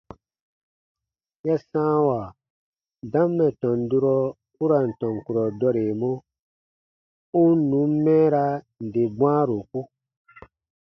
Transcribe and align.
Ya 1.47 1.55
sãawa 1.69 2.19
dam 3.11 3.29
mɛ̀ 3.37 3.49
tɔn 3.61 3.79
durɔ 3.89 4.15
u 4.61 4.63
ra 4.69 4.79
n 4.87 4.89
tɔn 4.99 5.15
kurɔ 5.25 5.43
dɔremɔ, 5.59 6.09
u 7.39 7.41
n 7.55 7.57
nùn 7.69 7.91
mɛɛraa 8.05 8.53
nde 8.85 9.01
bwãaroku. 9.17 9.79